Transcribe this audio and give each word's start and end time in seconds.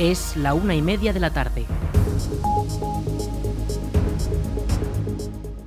Es 0.00 0.34
la 0.34 0.54
una 0.54 0.74
y 0.74 0.80
media 0.80 1.12
de 1.12 1.20
la 1.20 1.28
tarde. 1.28 1.66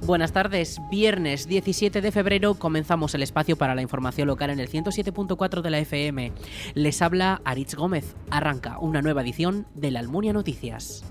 Buenas 0.08 0.32
tardes, 0.32 0.82
viernes 0.90 1.48
17 1.48 2.02
de 2.02 2.12
febrero 2.12 2.56
comenzamos 2.56 3.14
el 3.14 3.22
espacio 3.22 3.58
para 3.58 3.76
la 3.76 3.84
información 3.84 4.28
local 4.28 4.50
en 4.50 4.60
el 4.60 4.70
107.4 4.70 5.62
de 5.62 5.70
la 5.70 5.78
FM. 5.78 6.32
Les 6.74 7.04
habla 7.04 7.44
Aritz 7.46 7.76
Gómez. 7.76 8.16
Arranca 8.32 8.80
una 8.80 9.04
nueva 9.04 9.22
edición 9.22 9.68
de 9.76 9.92
la 9.92 10.00
Almunia 10.00 10.34
Noticias. 10.34 11.04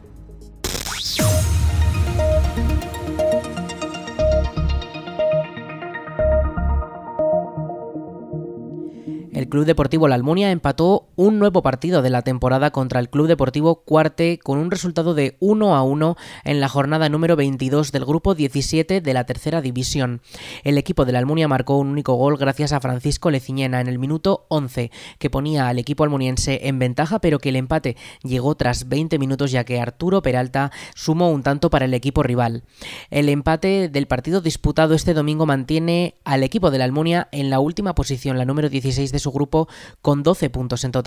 El 9.32 9.48
Club 9.48 9.65
Deportivo 9.65 10.09
La 10.09 10.15
Almunia 10.15 10.51
empató 10.51 11.09
un 11.16 11.39
nuevo 11.39 11.62
partido 11.62 12.02
de 12.02 12.11
la 12.11 12.23
temporada 12.23 12.71
contra 12.71 13.01
el 13.01 13.11
Club 13.11 13.27
Deportivo 13.27 13.83
Cuarte 13.84 14.39
con 14.39 14.59
un 14.59 14.71
resultado 14.71 15.15
de 15.15 15.37
1 15.41 15.75
a 15.75 15.83
1 15.83 16.16
en 16.45 16.61
la 16.61 16.69
jornada 16.69 17.09
número 17.09 17.37
22 17.37 17.93
del 17.93 18.05
grupo 18.05 18.35
17 18.35 19.01
de 19.01 19.15
la 19.15 19.25
tercera 19.25 19.61
división. 19.61 20.23
El 20.65 20.79
equipo 20.79 21.05
de 21.05 21.12
la 21.12 21.19
Almunia 21.19 21.48
marcó 21.48 21.79
un 21.79 21.88
único 21.88 22.15
gol 22.15 22.37
gracias 22.37 22.73
a 22.73 22.80
Francisco 22.80 23.30
Leciñena 23.30 23.80
en 23.80 23.88
el 23.88 23.98
minuto 23.98 24.47
11, 24.48 24.91
que 25.19 25.30
ponía 25.30 25.69
al 25.69 25.79
equipo 25.79 26.05
almuniense 26.05 26.61
en 26.69 26.79
ventaja, 26.79 27.21
pero 27.21 27.38
que 27.38 27.51
el 27.51 27.57
empate 27.57 27.97
llegó 28.23 28.55
tras 28.55 28.88
20 28.88 29.19
minutos 29.19 29.51
ya 29.51 29.65
que 29.65 29.80
Arturo 29.80 30.23
Peralta 30.23 30.73
sumó 30.95 31.30
un 31.30 31.43
tanto 31.43 31.71
para 31.71 31.85
el 31.85 31.95
equipo 31.95 32.23
rival. 32.23 32.63
El 33.10 33.29
empate 33.29 33.88
del 33.88 34.07
partido 34.07 34.41
disputado 34.41 34.95
este 34.95 35.15
domingo 35.15 35.47
mantiene 35.47 36.15
al 36.24 36.43
equipo 36.43 36.71
de 36.71 36.79
la 36.79 36.85
Almunia 36.85 37.29
en 37.33 37.51
la 37.51 37.60
última 37.60 37.95
posición, 37.95 38.38
la 38.38 38.45
número 38.45 38.69
16 38.69 39.13
de 39.13 39.19
su 39.19 39.30
grupo 39.30 39.69
con 40.01 40.23
12 40.23 40.51
puntos 40.51 40.85
en 40.85 40.93
total. 40.93 41.02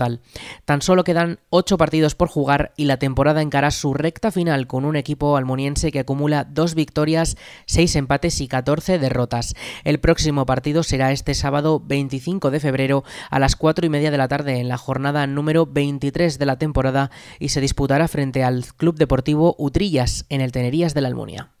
Tan 0.64 0.82
solo 0.82 1.04
quedan 1.04 1.38
8 1.50 1.76
partidos 1.78 2.14
por 2.14 2.28
jugar 2.28 2.72
y 2.76 2.84
la 2.86 2.98
temporada 2.98 3.42
encara 3.42 3.70
su 3.70 3.94
recta 3.94 4.30
final 4.30 4.66
con 4.66 4.84
un 4.84 4.96
equipo 4.96 5.36
almoniense 5.36 5.92
que 5.92 6.00
acumula 6.00 6.44
2 6.44 6.74
victorias, 6.74 7.36
6 7.66 7.96
empates 7.96 8.40
y 8.40 8.48
14 8.48 8.98
derrotas. 8.98 9.54
El 9.84 10.00
próximo 10.00 10.46
partido 10.46 10.82
será 10.82 11.12
este 11.12 11.34
sábado 11.34 11.82
25 11.84 12.50
de 12.50 12.60
febrero 12.60 13.04
a 13.30 13.38
las 13.38 13.56
4 13.56 13.86
y 13.86 13.88
media 13.88 14.10
de 14.10 14.18
la 14.18 14.28
tarde 14.28 14.60
en 14.60 14.68
la 14.68 14.78
jornada 14.78 15.26
número 15.26 15.66
23 15.66 16.38
de 16.38 16.46
la 16.46 16.58
temporada 16.58 17.10
y 17.38 17.50
se 17.50 17.60
disputará 17.60 18.08
frente 18.08 18.44
al 18.44 18.64
Club 18.76 18.96
Deportivo 18.96 19.54
Utrillas 19.58 20.26
en 20.28 20.40
el 20.40 20.52
Tenerías 20.52 20.94
de 20.94 21.00
la 21.00 21.08
Almunia. 21.08 21.55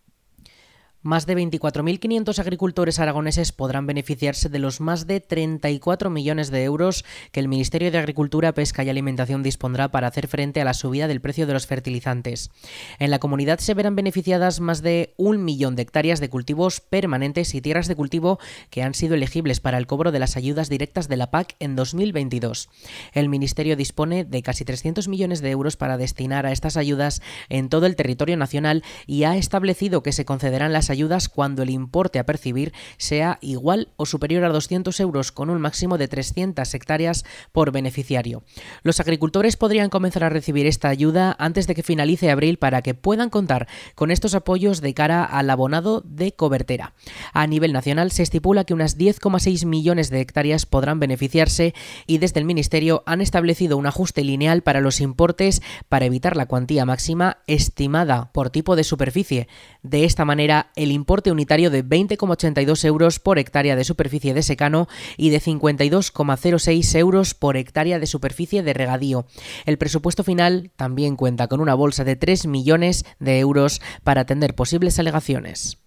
Más 1.06 1.24
de 1.24 1.36
24.500 1.36 2.36
agricultores 2.40 2.98
aragoneses 2.98 3.52
podrán 3.52 3.86
beneficiarse 3.86 4.48
de 4.48 4.58
los 4.58 4.80
más 4.80 5.06
de 5.06 5.20
34 5.20 6.10
millones 6.10 6.50
de 6.50 6.64
euros 6.64 7.04
que 7.30 7.38
el 7.38 7.46
Ministerio 7.46 7.92
de 7.92 7.98
Agricultura, 7.98 8.50
Pesca 8.50 8.82
y 8.82 8.88
Alimentación 8.90 9.44
dispondrá 9.44 9.92
para 9.92 10.08
hacer 10.08 10.26
frente 10.26 10.60
a 10.60 10.64
la 10.64 10.74
subida 10.74 11.06
del 11.06 11.20
precio 11.20 11.46
de 11.46 11.52
los 11.52 11.68
fertilizantes. 11.68 12.50
En 12.98 13.12
la 13.12 13.20
comunidad 13.20 13.60
se 13.60 13.74
verán 13.74 13.94
beneficiadas 13.94 14.58
más 14.58 14.82
de 14.82 15.14
un 15.16 15.44
millón 15.44 15.76
de 15.76 15.82
hectáreas 15.82 16.18
de 16.18 16.28
cultivos 16.28 16.80
permanentes 16.80 17.54
y 17.54 17.60
tierras 17.60 17.86
de 17.86 17.94
cultivo 17.94 18.40
que 18.70 18.82
han 18.82 18.92
sido 18.92 19.14
elegibles 19.14 19.60
para 19.60 19.78
el 19.78 19.86
cobro 19.86 20.10
de 20.10 20.18
las 20.18 20.36
ayudas 20.36 20.68
directas 20.68 21.06
de 21.06 21.18
la 21.18 21.30
PAC 21.30 21.54
en 21.60 21.76
2022. 21.76 22.68
El 23.12 23.28
Ministerio 23.28 23.76
dispone 23.76 24.24
de 24.24 24.42
casi 24.42 24.64
300 24.64 25.06
millones 25.06 25.40
de 25.40 25.52
euros 25.52 25.76
para 25.76 25.98
destinar 25.98 26.46
a 26.46 26.52
estas 26.52 26.76
ayudas 26.76 27.22
en 27.48 27.68
todo 27.68 27.86
el 27.86 27.94
territorio 27.94 28.36
nacional 28.36 28.82
y 29.06 29.22
ha 29.22 29.36
establecido 29.36 30.02
que 30.02 30.10
se 30.10 30.24
concederán 30.24 30.72
las 30.72 30.90
ayudas 30.90 30.95
cuando 31.32 31.62
el 31.62 31.70
importe 31.70 32.18
a 32.18 32.26
percibir 32.26 32.72
sea 32.96 33.38
igual 33.40 33.88
o 33.96 34.06
superior 34.06 34.44
a 34.44 34.48
200 34.48 34.98
euros 35.00 35.32
con 35.32 35.50
un 35.50 35.60
máximo 35.60 35.98
de 35.98 36.08
300 36.08 36.72
hectáreas 36.74 37.24
por 37.52 37.70
beneficiario. 37.70 38.42
Los 38.82 39.00
agricultores 39.00 39.56
podrían 39.56 39.90
comenzar 39.90 40.24
a 40.24 40.28
recibir 40.28 40.66
esta 40.66 40.88
ayuda 40.88 41.36
antes 41.38 41.66
de 41.66 41.74
que 41.74 41.82
finalice 41.82 42.30
abril 42.30 42.58
para 42.58 42.82
que 42.82 42.94
puedan 42.94 43.30
contar 43.30 43.68
con 43.94 44.10
estos 44.10 44.34
apoyos 44.34 44.80
de 44.80 44.94
cara 44.94 45.24
al 45.24 45.50
abonado 45.50 46.02
de 46.04 46.32
cobertera. 46.32 46.94
A 47.32 47.46
nivel 47.46 47.72
nacional 47.72 48.10
se 48.10 48.22
estipula 48.22 48.64
que 48.64 48.74
unas 48.74 48.98
10,6 48.98 49.66
millones 49.66 50.10
de 50.10 50.20
hectáreas 50.20 50.66
podrán 50.66 51.00
beneficiarse 51.00 51.74
y 52.06 52.18
desde 52.18 52.40
el 52.40 52.46
Ministerio 52.46 53.02
han 53.06 53.20
establecido 53.20 53.76
un 53.76 53.86
ajuste 53.86 54.24
lineal 54.24 54.62
para 54.62 54.80
los 54.80 55.00
importes 55.00 55.62
para 55.88 56.06
evitar 56.06 56.36
la 56.36 56.46
cuantía 56.46 56.84
máxima 56.84 57.38
estimada 57.46 58.30
por 58.32 58.50
tipo 58.50 58.76
de 58.76 58.84
superficie. 58.84 59.48
De 59.82 60.04
esta 60.04 60.24
manera, 60.24 60.70
el 60.76 60.85
importe 60.92 61.32
unitario 61.32 61.70
de 61.70 61.84
20,82 61.84 62.84
euros 62.84 63.18
por 63.18 63.38
hectárea 63.38 63.76
de 63.76 63.84
superficie 63.84 64.34
de 64.34 64.42
secano 64.42 64.88
y 65.16 65.30
de 65.30 65.40
52,06 65.40 66.98
euros 66.98 67.34
por 67.34 67.56
hectárea 67.56 67.98
de 67.98 68.06
superficie 68.06 68.62
de 68.62 68.74
regadío. 68.74 69.26
El 69.64 69.78
presupuesto 69.78 70.24
final 70.24 70.70
también 70.76 71.16
cuenta 71.16 71.48
con 71.48 71.60
una 71.60 71.74
bolsa 71.74 72.04
de 72.04 72.16
3 72.16 72.46
millones 72.46 73.04
de 73.18 73.38
euros 73.38 73.80
para 74.04 74.22
atender 74.22 74.54
posibles 74.54 74.98
alegaciones. 74.98 75.78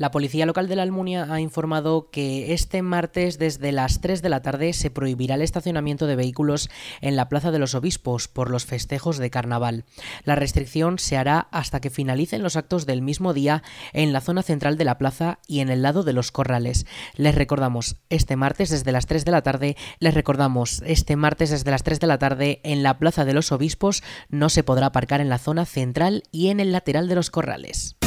La 0.00 0.10
policía 0.10 0.46
local 0.46 0.66
de 0.66 0.76
la 0.76 0.82
Almunia 0.82 1.30
ha 1.30 1.42
informado 1.42 2.08
que 2.10 2.54
este 2.54 2.80
martes 2.80 3.38
desde 3.38 3.70
las 3.70 4.00
3 4.00 4.22
de 4.22 4.30
la 4.30 4.40
tarde 4.40 4.72
se 4.72 4.88
prohibirá 4.88 5.34
el 5.34 5.42
estacionamiento 5.42 6.06
de 6.06 6.16
vehículos 6.16 6.70
en 7.02 7.16
la 7.16 7.28
Plaza 7.28 7.50
de 7.50 7.58
los 7.58 7.74
Obispos 7.74 8.26
por 8.26 8.48
los 8.48 8.64
festejos 8.64 9.18
de 9.18 9.28
carnaval. 9.28 9.84
La 10.24 10.36
restricción 10.36 10.98
se 10.98 11.18
hará 11.18 11.48
hasta 11.50 11.80
que 11.80 11.90
finalicen 11.90 12.42
los 12.42 12.56
actos 12.56 12.86
del 12.86 13.02
mismo 13.02 13.34
día 13.34 13.62
en 13.92 14.14
la 14.14 14.22
zona 14.22 14.42
central 14.42 14.78
de 14.78 14.86
la 14.86 14.96
plaza 14.96 15.38
y 15.46 15.60
en 15.60 15.68
el 15.68 15.82
lado 15.82 16.02
de 16.02 16.14
los 16.14 16.32
corrales. 16.32 16.86
Les 17.14 17.34
recordamos, 17.34 17.96
este 18.08 18.36
martes 18.36 18.70
desde 18.70 18.92
las 18.92 19.04
3 19.04 19.26
de 19.26 19.32
la 19.32 19.42
tarde, 19.42 19.76
les 19.98 20.14
recordamos, 20.14 20.82
este 20.86 21.16
martes 21.16 21.50
desde 21.50 21.70
las 21.70 21.82
3 21.82 22.00
de 22.00 22.06
la 22.06 22.18
tarde 22.18 22.60
en 22.64 22.82
la 22.82 22.98
Plaza 22.98 23.26
de 23.26 23.34
los 23.34 23.52
Obispos 23.52 24.02
no 24.30 24.48
se 24.48 24.64
podrá 24.64 24.86
aparcar 24.86 25.20
en 25.20 25.28
la 25.28 25.36
zona 25.36 25.66
central 25.66 26.22
y 26.32 26.48
en 26.48 26.58
el 26.58 26.72
lateral 26.72 27.06
de 27.06 27.16
los 27.16 27.28
corrales. 27.28 27.99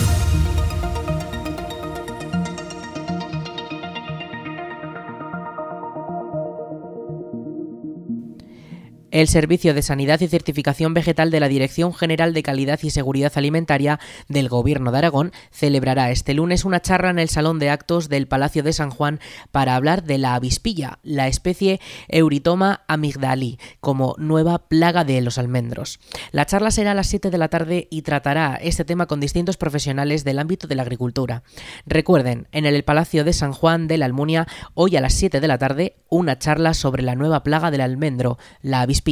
El 9.14 9.28
Servicio 9.28 9.76
de 9.76 9.84
Sanidad 9.84 10.20
y 10.22 10.28
Certificación 10.28 10.96
Vegetal 10.96 11.30
de 11.30 11.40
la 11.40 11.48
Dirección 11.48 11.94
General 11.94 12.34
de 12.34 12.42
Calidad 12.42 12.80
y 12.82 12.90
Seguridad 12.90 13.32
Alimentaria 13.36 14.00
del 14.28 14.50
Gobierno 14.50 14.92
de 14.92 14.98
Aragón 14.98 15.32
celebrará 15.52 16.10
este 16.10 16.34
lunes 16.34 16.66
una 16.66 16.82
charla 16.82 17.12
en 17.12 17.20
el 17.20 17.30
Salón 17.30 17.60
de 17.60 17.70
Actos 17.70 18.10
del 18.10 18.28
Palacio 18.28 18.64
de 18.64 18.74
San 18.74 18.90
Juan 18.90 19.20
para 19.52 19.76
hablar 19.76 20.04
de 20.04 20.18
la 20.18 20.34
avispilla, 20.34 20.98
la 21.04 21.28
especie 21.28 21.80
Euritoma 22.08 22.82
amigdali, 22.88 23.60
como 23.82 24.16
nueva 24.18 24.68
plaga 24.68 25.04
de 25.04 25.22
los 25.22 25.38
almendros. 25.38 26.00
La 26.32 26.48
charla 26.48 26.72
será 26.72 26.94
a 26.94 26.96
las 26.96 27.06
7 27.06 27.30
de 27.30 27.38
la 27.38 27.50
tarde 27.50 27.88
y 27.92 28.02
tratará 28.02 28.56
este 28.56 28.84
tema 28.84 29.06
con 29.06 29.20
distintos 29.20 29.58
profesionales 29.58 30.24
del 30.24 30.40
ámbito 30.40 30.66
de 30.66 30.74
la 30.74 30.82
agricultura. 30.82 31.44
Recuerden, 31.86 32.48
en 32.52 32.66
el 32.66 32.84
Palacio 32.84 33.24
de 33.24 33.34
San 33.34 33.54
Juan 33.54 33.86
de 33.88 34.00
la 34.00 34.06
Almunia, 34.06 34.48
hoy 34.74 34.98
a 34.98 35.02
las 35.02 35.14
7 35.14 35.40
de 35.40 35.48
la 35.48 35.60
tarde, 35.60 35.98
una 36.10 36.40
charla 36.40 36.74
sobre 36.74 37.04
la 37.04 37.14
nueva 37.14 37.44
plaga 37.44 37.70
del 37.70 37.82
almendro, 37.82 38.40
la 38.64 38.82
avispilla 38.82 39.03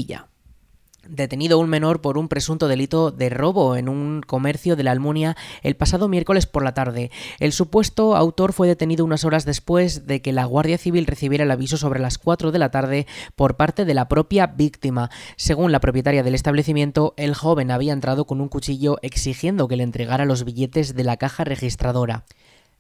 Detenido 1.08 1.58
un 1.58 1.68
menor 1.68 2.00
por 2.00 2.20
un 2.20 2.28
presunto 2.28 2.68
delito 2.68 3.10
de 3.10 3.30
robo 3.30 3.76
en 3.76 3.90
un 3.90 4.22
comercio 4.22 4.76
de 4.76 4.84
la 4.84 4.92
Almunia 4.92 5.36
el 5.64 5.76
pasado 5.76 6.08
miércoles 6.08 6.46
por 6.46 6.64
la 6.64 6.76
tarde. 6.76 7.10
El 7.40 7.54
supuesto 7.54 8.16
autor 8.16 8.54
fue 8.54 8.68
detenido 8.68 9.04
unas 9.04 9.26
horas 9.26 9.44
después 9.44 10.06
de 10.06 10.22
que 10.22 10.32
la 10.32 10.46
Guardia 10.46 10.78
Civil 10.78 11.08
recibiera 11.08 11.44
el 11.44 11.52
aviso 11.52 11.78
sobre 11.78 12.00
las 12.00 12.20
4 12.20 12.52
de 12.52 12.60
la 12.60 12.70
tarde 12.70 13.08
por 13.36 13.58
parte 13.58 13.84
de 13.84 13.96
la 13.96 14.08
propia 14.08 14.46
víctima. 14.46 15.10
Según 15.38 15.72
la 15.72 15.80
propietaria 15.80 16.22
del 16.22 16.36
establecimiento, 16.36 17.16
el 17.18 17.34
joven 17.34 17.72
había 17.72 17.94
entrado 17.94 18.26
con 18.26 18.40
un 18.40 18.48
cuchillo 18.48 19.00
exigiendo 19.02 19.68
que 19.68 19.78
le 19.78 19.84
entregara 19.84 20.26
los 20.26 20.46
billetes 20.46 20.96
de 20.96 21.04
la 21.04 21.18
caja 21.18 21.44
registradora. 21.44 22.26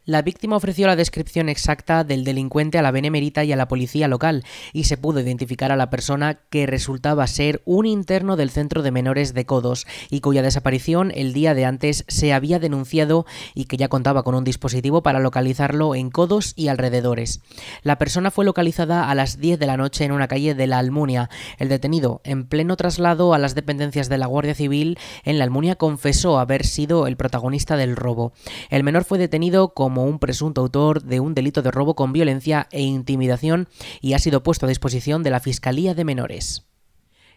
La 0.05 0.23
víctima 0.23 0.55
ofreció 0.55 0.87
la 0.87 0.95
descripción 0.95 1.47
exacta 1.47 2.03
del 2.03 2.23
delincuente 2.23 2.79
a 2.79 2.81
la 2.81 2.89
benemerita 2.89 3.43
y 3.43 3.51
a 3.51 3.55
la 3.55 3.67
policía 3.67 4.07
local 4.07 4.43
y 4.73 4.85
se 4.85 4.97
pudo 4.97 5.19
identificar 5.19 5.71
a 5.71 5.75
la 5.75 5.91
persona 5.91 6.39
que 6.49 6.65
resultaba 6.65 7.27
ser 7.27 7.61
un 7.65 7.85
interno 7.85 8.35
del 8.35 8.49
centro 8.49 8.81
de 8.81 8.89
menores 8.89 9.35
de 9.35 9.45
Codos 9.45 9.85
y 10.09 10.21
cuya 10.21 10.41
desaparición 10.41 11.11
el 11.13 11.33
día 11.33 11.53
de 11.53 11.65
antes 11.65 12.03
se 12.07 12.33
había 12.33 12.57
denunciado 12.57 13.27
y 13.53 13.65
que 13.65 13.77
ya 13.77 13.89
contaba 13.89 14.23
con 14.23 14.33
un 14.33 14.43
dispositivo 14.43 15.03
para 15.03 15.19
localizarlo 15.19 15.93
en 15.93 16.09
Codos 16.09 16.53
y 16.55 16.69
alrededores. 16.69 17.41
La 17.83 17.99
persona 17.99 18.31
fue 18.31 18.43
localizada 18.43 19.07
a 19.07 19.13
las 19.13 19.37
10 19.37 19.59
de 19.59 19.67
la 19.67 19.77
noche 19.77 20.03
en 20.03 20.13
una 20.13 20.27
calle 20.27 20.55
de 20.55 20.65
la 20.65 20.79
Almunia. 20.79 21.29
El 21.59 21.69
detenido, 21.69 22.21
en 22.23 22.47
pleno 22.47 22.75
traslado 22.75 23.35
a 23.35 23.37
las 23.37 23.53
dependencias 23.53 24.09
de 24.09 24.17
la 24.17 24.25
Guardia 24.25 24.55
Civil 24.55 24.97
en 25.25 25.37
la 25.37 25.43
Almunia, 25.43 25.75
confesó 25.75 26.39
haber 26.39 26.65
sido 26.65 27.05
el 27.05 27.17
protagonista 27.17 27.77
del 27.77 27.95
robo. 27.95 28.33
El 28.71 28.83
menor 28.83 29.03
fue 29.03 29.19
detenido 29.19 29.75
con 29.75 29.90
como 29.91 30.05
un 30.05 30.19
presunto 30.19 30.61
autor 30.61 31.03
de 31.03 31.19
un 31.19 31.33
delito 31.33 31.61
de 31.61 31.69
robo 31.69 31.95
con 31.95 32.13
violencia 32.13 32.69
e 32.71 32.81
intimidación 32.81 33.67
y 33.99 34.13
ha 34.13 34.19
sido 34.19 34.41
puesto 34.41 34.65
a 34.65 34.69
disposición 34.69 35.21
de 35.21 35.31
la 35.31 35.41
Fiscalía 35.41 35.93
de 35.93 36.05
Menores. 36.05 36.70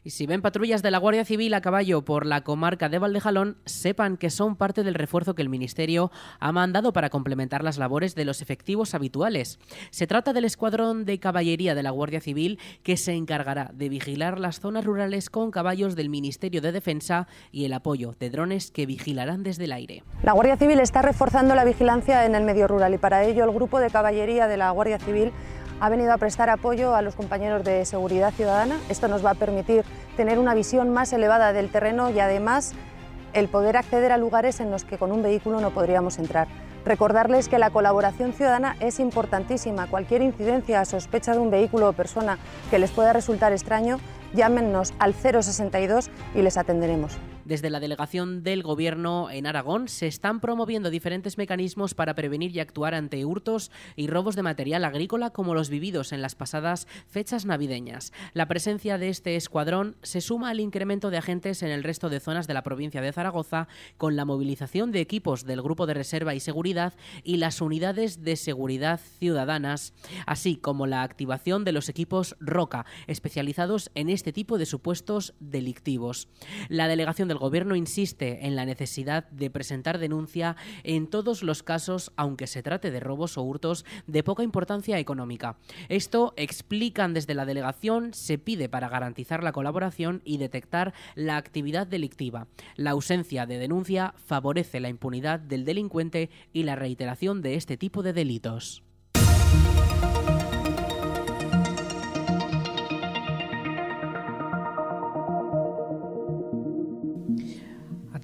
Y 0.07 0.11
si 0.11 0.27
ven 0.27 0.43
patrullas 0.43 0.83
de 0.83 0.91
la 0.91 0.99
Guardia 0.99 1.25
Civil 1.25 1.55
a 1.55 1.63
caballo 1.63 2.05
por 2.05 2.27
la 2.27 2.43
comarca 2.43 2.91
de 2.91 2.99
Valdejalón, 2.99 3.57
sepan 3.65 4.19
que 4.19 4.29
son 4.29 4.55
parte 4.55 4.83
del 4.83 4.93
refuerzo 4.93 5.35
que 5.35 5.41
el 5.41 5.49
Ministerio 5.49 6.13
ha 6.41 6.53
mandado 6.53 6.93
para 6.93 7.09
complementar 7.09 7.65
las 7.65 7.79
labores 7.79 8.15
de 8.15 8.27
los 8.27 8.43
efectivos 8.43 8.95
habituales. 8.95 9.59
Se 9.91 10.07
trata 10.07 10.35
del 10.35 10.45
escuadrón 10.45 11.07
de 11.07 11.19
caballería 11.19 11.75
de 11.75 11.83
la 11.83 11.89
Guardia 11.89 12.21
Civil 12.21 12.59
que 12.83 12.99
se 12.99 13.15
encargará 13.15 13.71
de 13.73 13.89
vigilar 13.89 14.39
las 14.39 14.61
zonas 14.61 14.85
rurales 14.85 15.31
con 15.31 15.51
caballos 15.51 15.97
del 15.97 16.11
Ministerio 16.11 16.61
de 16.61 16.73
Defensa 16.73 17.27
y 17.51 17.65
el 17.65 17.73
apoyo 17.73 18.15
de 18.21 18.29
drones 18.29 18.71
que 18.71 18.85
vigilarán 18.85 19.43
desde 19.43 19.65
el 19.65 19.73
aire. 19.73 20.03
La 20.23 20.33
Guardia 20.33 20.59
Civil 20.59 20.81
está 20.81 21.01
reforzando 21.01 21.55
la 21.55 21.65
vigilancia 21.65 22.27
en 22.27 22.35
el 22.35 22.45
medio 22.45 22.69
rural 22.69 22.93
y 22.93 22.99
para 22.99 23.25
ello 23.25 23.43
el 23.43 23.53
grupo 23.53 23.81
de 23.81 23.89
caballería 23.89 24.49
de 24.49 24.59
la 24.59 24.71
Guardia 24.71 24.99
Civil 24.99 25.33
ha 25.81 25.89
venido 25.89 26.13
a 26.13 26.19
prestar 26.19 26.51
apoyo 26.51 26.95
a 26.95 27.03
los 27.03 27.15
compañeros 27.15 27.65
de 27.65 27.85
seguridad 27.85 28.33
ciudadana. 28.33 28.79
Esto 28.89 29.09
nos 29.09 29.25
va 29.25 29.31
a 29.31 29.35
permitir 29.35 29.85
tener 30.17 30.39
una 30.39 30.55
visión 30.55 30.91
más 30.93 31.13
elevada 31.13 31.53
del 31.53 31.71
terreno 31.71 32.11
y 32.11 32.21
además 32.21 32.73
el 33.33 33.49
poder 33.49 33.77
acceder 33.77 34.13
a 34.13 34.17
lugares 34.17 34.61
en 34.61 34.71
los 34.71 34.85
que 34.85 34.99
con 34.99 35.13
un 35.13 35.23
vehículo 35.23 35.61
no 35.61 35.71
podríamos 35.71 36.19
entrar. 36.19 36.49
Recordarles 36.85 37.49
que 37.49 37.59
la 37.59 37.71
colaboración 37.71 38.33
ciudadana 38.33 38.77
es 38.79 39.01
importantísima. 39.01 39.87
Cualquier 39.87 40.23
incidencia, 40.23 40.85
sospecha 40.85 41.33
de 41.33 41.39
un 41.39 41.51
vehículo 41.51 41.89
o 41.89 41.93
persona 41.95 42.39
que 42.71 42.79
les 42.79 42.91
pueda 42.91 43.13
resultar 43.13 43.53
extraño, 43.53 43.99
llámenos 44.35 44.93
al 44.99 45.15
062 45.15 46.11
y 46.35 46.43
les 46.43 46.59
atenderemos. 46.59 47.19
Desde 47.45 47.69
la 47.69 47.79
delegación 47.79 48.43
del 48.43 48.63
Gobierno 48.63 49.29
en 49.31 49.47
Aragón 49.47 49.89
se 49.89 50.07
están 50.07 50.41
promoviendo 50.41 50.89
diferentes 50.89 51.37
mecanismos 51.37 51.93
para 51.93 52.15
prevenir 52.15 52.57
y 52.57 52.61
actuar 52.61 52.95
ante 52.95 53.23
hurtos 53.27 53.71
y 53.97 54.07
robos 54.07 54.35
de 54.35 54.43
material 54.43 54.83
agrícola 54.85 55.29
como 55.29 55.55
los 55.55 55.69
vividos 55.69 56.13
en 56.13 56.23
las 56.23 56.35
pasadas 56.35 56.89
fechas 57.07 57.45
navideñas. 57.45 58.15
La 58.33 58.49
presencia 58.49 58.97
de 58.97 59.11
este 59.11 59.37
escuadrón 59.37 59.97
se 60.03 60.23
suma 60.23 60.49
al 60.49 60.61
incremento 60.61 61.11
de 61.11 61.19
agentes 61.19 61.63
en 61.63 61.71
el 61.71 61.85
resto 61.85 62.09
de 62.09 62.21
zonas 62.21 62.47
de 62.47 62.55
la 62.55 62.63
provincia 62.63 63.03
de 63.03 63.13
Zaragoza 63.13 63.69
con 63.99 64.17
la 64.17 64.25
movilización 64.25 64.91
de 64.91 65.01
equipos 65.01 65.45
del 65.45 65.61
Grupo 65.61 65.87
de 65.87 65.95
Reserva 65.95 66.35
y 66.35 66.41
Seguridad 66.41 66.95
y 67.25 67.37
las 67.37 67.61
unidades 67.61 68.23
de 68.23 68.37
seguridad 68.37 69.01
ciudadanas, 69.19 69.93
así 70.27 70.57
como 70.57 70.87
la 70.87 71.03
activación 71.03 71.65
de 71.65 71.73
los 71.73 71.91
equipos 71.91 72.37
ROCA, 72.41 72.87
especializados 73.07 73.91
en 73.95 74.09
este 74.09 74.33
tipo 74.33 74.57
de 74.57 74.65
supuestos 74.65 75.35
delictivos. 75.41 76.29
La 76.71 76.89
delegación 76.89 77.29
el 77.35 77.41
Gobierno 77.41 77.75
insiste 77.75 78.47
en 78.47 78.55
la 78.55 78.65
necesidad 78.65 79.29
de 79.31 79.51
presentar 79.51 79.99
denuncia 79.99 80.57
en 80.85 81.09
todos 81.09 81.43
los 81.43 81.63
casos, 81.63 82.13
aunque 82.17 82.47
se 82.47 82.63
trate 82.63 82.93
de 82.93 83.01
robos 83.01 83.37
o 83.37 83.43
hurtos 83.43 83.85
de 84.07 84.23
poca 84.23 84.45
importancia 84.45 84.99
económica. 84.99 85.57
Esto, 85.89 86.33
explican 86.37 87.13
desde 87.13 87.35
la 87.35 87.45
delegación, 87.45 88.15
se 88.15 88.39
pide 88.39 88.69
para 88.69 88.89
garantizar 88.89 89.43
la 89.43 89.53
colaboración 89.53 90.23
y 90.25 90.39
detectar 90.39 90.95
la 91.17 91.37
actividad 91.37 91.87
delictiva. 91.87 92.47
La 92.77 92.93
ausencia 92.93 93.47
de 93.47 93.59
denuncia 93.59 94.15
favorece 94.17 94.79
la 94.79 94.89
impunidad 94.89 95.41
del 95.41 95.65
delincuente 95.65 96.31
y 96.53 96.63
la 96.63 96.77
reiteración 96.77 97.43
de 97.43 97.57
este 97.57 97.77
tipo 97.77 98.05
de 98.05 98.13
delitos. 98.13 98.84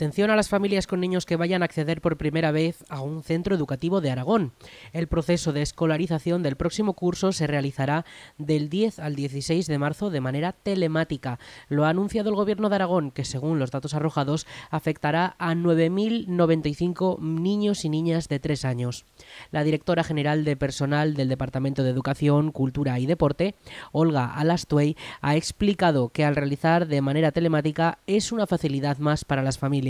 Atención 0.01 0.31
a 0.31 0.37
las 0.37 0.49
familias 0.49 0.87
con 0.87 0.99
niños 0.99 1.27
que 1.27 1.37
vayan 1.37 1.61
a 1.61 1.67
acceder 1.67 2.01
por 2.01 2.17
primera 2.17 2.53
vez 2.53 2.87
a 2.89 3.03
un 3.03 3.23
centro 3.23 3.55
educativo 3.55 4.01
de 4.01 4.11
Aragón. 4.11 4.53
El 4.95 5.09
proceso 5.09 5.53
de 5.53 5.61
escolarización 5.61 6.43
del 6.43 6.57
próximo 6.57 6.95
curso 6.95 7.33
se 7.33 7.47
realizará 7.47 8.07
del 8.39 8.71
10 8.71 8.99
al 8.99 9.15
16 9.15 9.67
de 9.67 9.77
marzo 9.77 10.09
de 10.09 10.23
manera 10.23 10.53
telemática. 10.53 11.39
Lo 11.69 11.85
ha 11.85 11.91
anunciado 11.91 12.31
el 12.31 12.37
Gobierno 12.37 12.71
de 12.71 12.77
Aragón, 12.77 13.11
que 13.11 13.27
según 13.27 13.59
los 13.59 13.73
datos 13.73 13.93
arrojados 13.93 14.47
afectará 14.71 15.37
a 15.39 15.53
9.095 15.53 17.19
niños 17.21 17.85
y 17.85 17.91
niñas 17.91 18.31
de 18.31 18.39
3 18.41 18.65
años. 18.65 19.05
La 19.51 19.65
directora 19.65 20.03
general 20.03 20.47
de 20.47 20.57
personal 20.57 21.13
del 21.13 21.29
Departamento 21.29 21.83
de 21.83 21.91
Educación, 21.91 22.53
Cultura 22.53 22.99
y 22.99 23.05
Deporte, 23.05 23.55
Olga 23.93 24.33
Alastuey, 24.33 24.97
ha 25.21 25.37
explicado 25.37 26.09
que 26.09 26.25
al 26.25 26.37
realizar 26.37 26.87
de 26.87 27.03
manera 27.03 27.33
telemática 27.33 27.99
es 28.07 28.33
una 28.33 28.47
facilidad 28.47 28.97
más 28.97 29.27
para 29.27 29.43
las 29.43 29.59
familias 29.59 29.90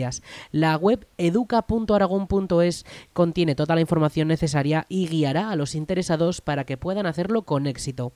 la 0.51 0.77
web 0.77 1.07
educa.aragón.es 1.19 2.87
contiene 3.13 3.55
toda 3.55 3.75
la 3.75 3.81
información 3.81 4.29
necesaria 4.29 4.87
y 4.89 5.09
guiará 5.09 5.51
a 5.51 5.57
los 5.57 5.75
interesados 5.75 6.41
para 6.41 6.65
que 6.65 6.77
puedan 6.77 7.07
hacerlo 7.07 7.43
con 7.43 7.67
éxito. 7.67 8.13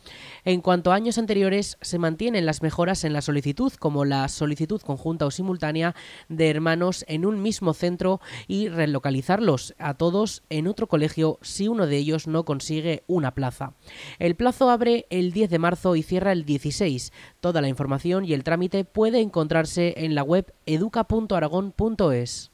En 0.46 0.62
cuanto 0.62 0.92
a 0.92 0.96
años 0.96 1.18
anteriores, 1.18 1.80
se 1.82 1.98
mantienen 2.00 2.46
las 2.46 2.62
mejoras 2.62 3.04
en 3.04 3.14
la 3.14 3.22
solicitud, 3.22 3.74
como 3.74 4.06
la 4.06 4.28
solicitud 4.28 4.82
conjunta 4.82 5.26
o 5.26 5.32
simultánea 5.32 5.96
de 6.30 6.50
hermanos 6.50 7.04
en 7.08 7.26
un 7.26 7.42
mismo 7.42 7.74
centro 7.74 8.22
y 8.48 8.70
relocalizarlos 8.70 9.74
a 9.78 9.96
todos 9.96 10.44
en 10.50 10.68
otro 10.68 10.88
colegio 10.88 11.40
si 11.42 11.68
uno 11.68 11.88
de 11.88 11.98
ellos 11.98 12.28
no 12.28 12.46
consigue 12.46 13.04
una 13.08 13.27
plaza. 13.34 13.74
El 14.20 14.36
plazo 14.36 14.70
abre 14.70 15.06
el 15.10 15.32
10 15.32 15.50
de 15.50 15.60
marzo 15.60 15.96
y 15.96 16.04
cierra 16.04 16.32
el 16.32 16.46
16. 16.46 17.12
Toda 17.40 17.62
la 17.62 17.68
información 17.68 18.26
y 18.26 18.34
el 18.34 18.44
trámite 18.44 18.86
puede 18.86 19.22
encontrarse 19.22 19.94
en 19.98 20.16
la 20.16 20.24
web 20.24 20.54
educa.aragón.es. 20.66 22.52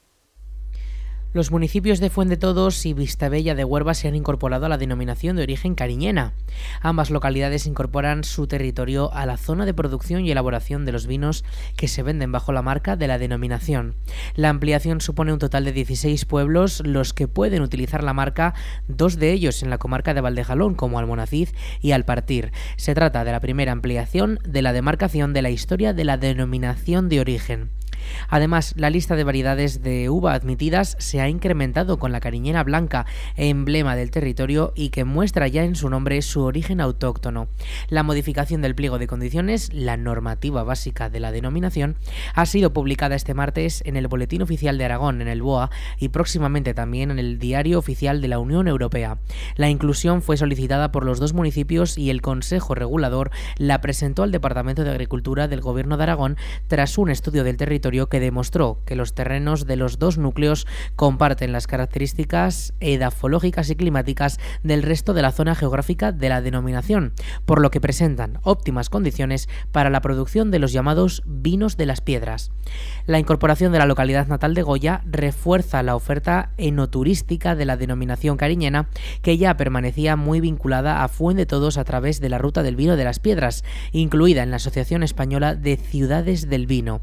Los 1.34 1.50
municipios 1.50 2.00
de 2.00 2.12
Fuente 2.12 2.38
Todos 2.38 2.86
y 2.86 2.94
Vistabella 2.94 3.56
de 3.56 3.64
Huerva 3.66 3.96
se 3.96 4.08
han 4.08 4.16
incorporado 4.16 4.68
a 4.68 4.70
la 4.70 4.78
denominación 4.78 5.36
de 5.36 5.42
origen 5.42 5.74
cariñena. 5.74 6.34
Ambas 6.80 7.10
localidades 7.10 7.66
incorporan 7.66 8.24
su 8.24 8.46
territorio 8.46 9.12
a 9.16 9.26
la 9.26 9.38
zona 9.38 9.66
de 9.66 9.74
producción 9.74 10.24
y 10.24 10.30
elaboración 10.30 10.86
de 10.86 10.92
los 10.92 11.08
vinos 11.08 11.44
que 11.76 11.88
se 11.88 12.04
venden 12.04 12.32
bajo 12.32 12.54
la 12.54 12.62
marca 12.62 12.96
de 12.98 13.08
la 13.08 13.18
denominación. 13.18 13.96
La 14.36 14.50
ampliación 14.50 15.02
supone 15.02 15.34
un 15.34 15.40
total 15.40 15.66
de 15.66 15.72
16 15.72 16.24
pueblos 16.26 16.84
los 16.86 17.14
que 17.14 17.28
pueden 17.28 17.64
utilizar 17.64 18.04
la 18.04 18.14
marca, 18.14 18.54
dos 18.88 19.18
de 19.18 19.32
ellos 19.32 19.64
en 19.64 19.72
la 19.72 19.80
comarca 19.80 20.14
de 20.14 20.22
Valdejalón 20.22 20.76
como 20.76 21.00
Almonacid 21.00 21.50
y 21.82 21.94
Alpartir. 21.94 22.52
Se 22.78 22.94
trata 22.94 23.24
de 23.24 23.32
la 23.32 23.40
primera 23.40 23.72
ampliación 23.72 24.38
de 24.48 24.62
la 24.62 24.72
demarcación 24.72 25.34
de 25.34 25.42
la 25.42 25.50
historia 25.50 25.94
de 25.94 26.04
la 26.04 26.18
denominación 26.18 27.10
de 27.10 27.22
origen. 27.22 27.72
Además, 28.30 28.74
la 28.78 28.90
lista 28.90 29.16
de 29.16 29.24
variedades 29.24 29.84
de 29.84 30.10
uva 30.10 30.34
admitidas 30.34 30.96
se 31.00 31.22
ha 31.22 31.30
incrementado 31.30 32.00
con 32.00 32.12
la 32.12 32.20
cariñena 32.20 32.64
blanca, 32.64 33.06
emblema 33.36 33.96
del 33.96 34.12
territorio 34.12 34.74
y 34.76 34.90
que 34.90 35.04
muestra 35.04 35.48
ya 35.48 35.64
en 35.64 35.76
su 35.76 35.90
nombre 35.90 36.22
su 36.22 36.42
origen 36.42 36.82
autóctono. 36.82 37.48
La 37.90 38.04
modificación 38.04 38.62
del 38.62 38.76
pliego 38.76 39.00
de 39.00 39.08
condiciones, 39.08 39.74
la 39.74 39.98
normativa 39.98 40.64
básica 40.64 41.10
de 41.10 41.20
la 41.20 41.32
denominación, 41.32 41.96
ha 42.34 42.46
sido 42.46 42.74
publicada 42.74 43.16
este 43.16 43.34
martes 43.34 43.84
en 43.86 43.98
el 43.98 44.08
Boletín 44.08 44.42
Oficial 44.42 44.78
de 44.78 44.86
Aragón, 44.86 45.22
en 45.22 45.28
el 45.28 45.42
BOA, 45.42 45.70
y 46.00 46.10
próximamente 46.10 46.74
también 46.74 47.12
en 47.12 47.20
el 47.20 47.40
Diario 47.40 47.80
Oficial 47.80 48.22
de 48.22 48.28
la 48.28 48.40
Unión 48.40 48.68
Europea. 48.68 49.18
La 49.56 49.70
inclusión 49.70 50.22
fue 50.22 50.38
solicitada 50.38 50.92
por 50.92 51.06
los 51.06 51.20
dos 51.20 51.34
municipios 51.34 51.98
y 51.98 52.10
el 52.10 52.22
Consejo 52.22 52.76
Regulador 52.76 53.32
la 53.58 53.82
presentó 53.82 54.24
al 54.24 54.32
Departamento 54.32 54.84
de 54.84 54.92
Agricultura 54.92 55.48
del 55.48 55.62
Gobierno 55.62 55.98
de 55.98 56.04
Aragón 56.04 56.38
tras 56.68 56.98
un 56.98 57.10
estudio 57.10 57.44
del 57.44 57.58
territorio 57.58 57.93
que 57.94 58.20
demostró 58.20 58.82
que 58.86 58.96
los 58.96 59.14
terrenos 59.14 59.66
de 59.66 59.76
los 59.76 60.00
dos 60.00 60.18
núcleos 60.18 60.66
comparten 60.96 61.52
las 61.52 61.68
características 61.68 62.74
edafológicas 62.80 63.70
y 63.70 63.76
climáticas 63.76 64.40
del 64.64 64.84
resto 64.84 65.14
de 65.14 65.22
la 65.22 65.32
zona 65.32 65.56
geográfica 65.56 66.12
de 66.12 66.30
la 66.30 66.42
denominación, 66.42 67.14
por 67.46 67.62
lo 67.62 67.70
que 67.70 67.82
presentan 67.82 68.40
óptimas 68.42 68.90
condiciones 68.90 69.48
para 69.72 69.90
la 69.90 70.02
producción 70.02 70.50
de 70.50 70.60
los 70.60 70.74
llamados 70.74 71.22
vinos 71.26 71.78
de 71.78 71.86
las 71.86 72.02
piedras. 72.02 72.52
La 73.06 73.20
incorporación 73.20 73.72
de 73.72 73.80
la 73.80 73.86
localidad 73.86 74.28
natal 74.28 74.54
de 74.54 74.64
Goya 74.64 75.02
refuerza 75.06 75.84
la 75.84 75.96
oferta 75.96 76.52
enoturística 76.58 77.56
de 77.56 77.66
la 77.66 77.78
denominación 77.78 78.38
cariñena, 78.38 78.90
que 79.22 79.38
ya 79.38 79.58
permanecía 79.58 80.16
muy 80.16 80.40
vinculada 80.40 81.04
a 81.04 81.08
Fuente 81.10 81.46
Todos 81.46 81.78
a 81.78 81.84
través 81.84 82.20
de 82.20 82.30
la 82.30 82.38
ruta 82.38 82.64
del 82.64 82.76
vino 82.76 82.96
de 82.96 83.04
las 83.04 83.20
piedras, 83.20 83.64
incluida 83.92 84.42
en 84.42 84.50
la 84.50 84.58
Asociación 84.58 85.04
Española 85.04 85.56
de 85.56 85.78
Ciudades 85.78 86.50
del 86.50 86.66
Vino. 86.66 87.02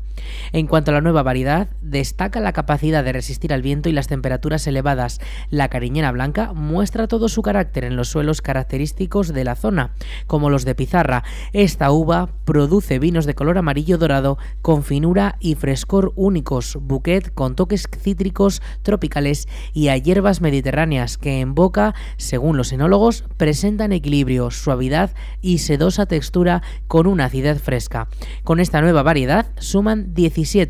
En 0.53 0.67
cuanto 0.67 0.80
cuanto 0.81 0.93
a 0.93 0.95
la 0.95 1.03
nueva 1.03 1.23
variedad, 1.23 1.69
destaca 1.83 2.41
la 2.41 2.55
capacidad 2.55 3.05
de 3.05 3.13
resistir 3.13 3.53
al 3.53 3.61
viento 3.61 3.91
y 3.91 3.93
las 3.93 4.07
temperaturas 4.07 4.67
elevadas. 4.67 5.21
La 5.51 5.69
cariñena 5.69 6.11
blanca 6.11 6.55
muestra 6.55 7.07
todo 7.07 7.29
su 7.29 7.43
carácter 7.43 7.85
en 7.85 7.97
los 7.97 8.09
suelos 8.09 8.41
característicos 8.41 9.35
de 9.35 9.45
la 9.45 9.57
zona, 9.57 9.93
como 10.27 10.49
los 10.49 10.65
de 10.65 10.75
pizarra. 10.75 11.23
Esta 11.53 11.91
uva 11.91 12.31
produce 12.47 12.99
vinos 12.99 13.27
de 13.27 13.35
color 13.35 13.59
amarillo 13.59 13.99
dorado 13.99 14.39
con 14.63 14.83
finura 14.83 15.37
y 15.39 15.55
frescor 15.55 16.15
únicos, 16.17 16.79
bouquet 16.81 17.31
con 17.35 17.57
toques 17.57 17.87
cítricos 18.01 18.63
tropicales 18.81 19.49
y 19.75 19.89
a 19.89 19.99
hierbas 19.99 20.41
mediterráneas 20.41 21.19
que 21.19 21.41
en 21.41 21.55
boca, 21.55 21.95
según 22.17 22.57
los 22.57 22.73
enólogos, 22.73 23.25
presentan 23.37 23.93
equilibrio, 23.93 24.51
suavidad 24.51 25.11
y 25.43 25.59
sedosa 25.59 26.07
textura 26.07 26.63
con 26.89 27.07
una 27.07 27.27
acidez 27.27 27.61
fresca. 27.61 28.09
Con 28.45 28.61
esta 28.61 28.81
nueva 28.81 29.03
variedad 29.03 29.53
suman 29.59 30.15
17 30.15 30.70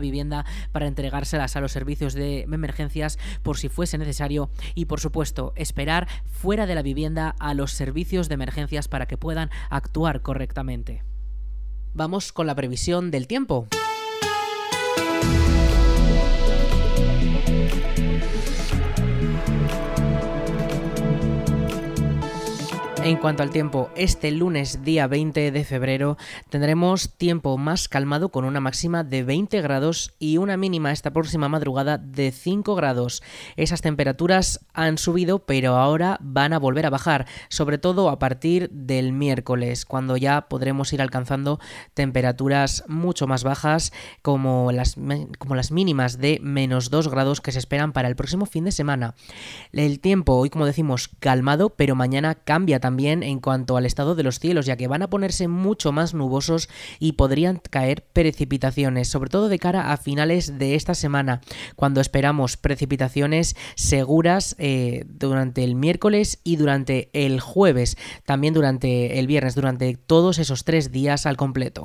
vivienda 0.00 0.44
para 0.72 0.86
entregárselas 0.86 1.56
a 1.56 1.60
los 1.60 1.72
servicios 1.72 2.14
de 2.14 2.42
emergencias 2.42 3.18
por 3.42 3.58
si 3.58 3.68
fuese 3.68 3.98
necesario 3.98 4.50
y 4.74 4.86
por 4.86 5.00
supuesto 5.00 5.52
esperar 5.56 6.08
fuera 6.26 6.66
de 6.66 6.74
la 6.74 6.82
vivienda 6.82 7.34
a 7.38 7.54
los 7.54 7.72
servicios 7.72 8.28
de 8.28 8.34
emergencias 8.34 8.88
para 8.88 9.06
que 9.06 9.16
puedan 9.16 9.50
actuar 9.70 10.22
correctamente. 10.22 11.02
Vamos 11.94 12.32
con 12.32 12.46
la 12.46 12.54
previsión 12.54 13.10
del 13.10 13.26
tiempo. 13.26 13.68
En 23.06 23.18
cuanto 23.18 23.44
al 23.44 23.50
tiempo, 23.50 23.88
este 23.94 24.32
lunes 24.32 24.82
día 24.82 25.06
20 25.06 25.52
de 25.52 25.62
febrero 25.62 26.16
tendremos 26.50 27.16
tiempo 27.16 27.56
más 27.56 27.86
calmado 27.86 28.30
con 28.30 28.44
una 28.44 28.58
máxima 28.58 29.04
de 29.04 29.22
20 29.22 29.62
grados 29.62 30.12
y 30.18 30.38
una 30.38 30.56
mínima 30.56 30.90
esta 30.90 31.12
próxima 31.12 31.48
madrugada 31.48 31.98
de 31.98 32.32
5 32.32 32.74
grados. 32.74 33.22
Esas 33.54 33.80
temperaturas 33.80 34.66
han 34.74 34.98
subido 34.98 35.38
pero 35.46 35.76
ahora 35.76 36.18
van 36.20 36.52
a 36.52 36.58
volver 36.58 36.84
a 36.84 36.90
bajar, 36.90 37.28
sobre 37.48 37.78
todo 37.78 38.10
a 38.10 38.18
partir 38.18 38.70
del 38.70 39.12
miércoles, 39.12 39.84
cuando 39.84 40.16
ya 40.16 40.48
podremos 40.48 40.92
ir 40.92 41.00
alcanzando 41.00 41.60
temperaturas 41.94 42.82
mucho 42.88 43.28
más 43.28 43.44
bajas 43.44 43.92
como 44.22 44.72
las, 44.72 44.96
como 45.38 45.54
las 45.54 45.70
mínimas 45.70 46.18
de 46.18 46.40
menos 46.42 46.90
2 46.90 47.06
grados 47.06 47.40
que 47.40 47.52
se 47.52 47.60
esperan 47.60 47.92
para 47.92 48.08
el 48.08 48.16
próximo 48.16 48.46
fin 48.46 48.64
de 48.64 48.72
semana. 48.72 49.14
El 49.70 50.00
tiempo 50.00 50.32
hoy 50.34 50.50
como 50.50 50.66
decimos 50.66 51.08
calmado 51.20 51.70
pero 51.70 51.94
mañana 51.94 52.34
cambia 52.34 52.80
también 52.96 53.22
en 53.22 53.40
cuanto 53.40 53.76
al 53.76 53.84
estado 53.84 54.14
de 54.14 54.22
los 54.22 54.38
cielos, 54.38 54.64
ya 54.64 54.78
que 54.78 54.88
van 54.88 55.02
a 55.02 55.10
ponerse 55.10 55.48
mucho 55.48 55.92
más 55.92 56.14
nubosos 56.14 56.70
y 56.98 57.12
podrían 57.12 57.60
caer 57.68 58.06
precipitaciones, 58.10 59.08
sobre 59.08 59.28
todo 59.28 59.50
de 59.50 59.58
cara 59.58 59.92
a 59.92 59.98
finales 59.98 60.58
de 60.58 60.76
esta 60.76 60.94
semana, 60.94 61.42
cuando 61.74 62.00
esperamos 62.00 62.56
precipitaciones 62.56 63.54
seguras 63.74 64.56
eh, 64.58 65.04
durante 65.08 65.62
el 65.62 65.74
miércoles 65.74 66.40
y 66.42 66.56
durante 66.56 67.10
el 67.12 67.38
jueves, 67.38 67.98
también 68.24 68.54
durante 68.54 69.18
el 69.18 69.26
viernes, 69.26 69.54
durante 69.54 69.94
todos 69.94 70.38
esos 70.38 70.64
tres 70.64 70.90
días 70.90 71.26
al 71.26 71.36
completo. 71.36 71.84